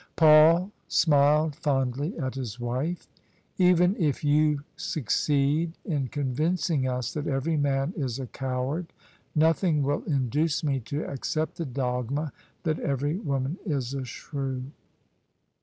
Paul 0.15 0.71
smiled 0.87 1.55
fondly 1.55 2.17
at 2.17 2.33
his 2.33 2.59
wife." 2.59 3.07
Even 3.59 3.95
if 3.97 4.23
you 4.23 4.61
succeed 4.75 5.73
in 5.85 6.07
convincing 6.07 6.87
us 6.87 7.13
that 7.13 7.27
every 7.27 7.55
man 7.55 7.93
is 7.95 8.17
a 8.17 8.25
coward, 8.25 8.93
nothing 9.35 9.83
will 9.83 10.01
induce 10.05 10.63
me 10.63 10.79
to 10.79 11.03
accept 11.05 11.57
the 11.57 11.65
dogma 11.67 12.33
that 12.63 12.79
every 12.79 13.17
woman 13.17 13.59
is 13.63 13.93
a 13.93 14.03
shrew." 14.03 14.63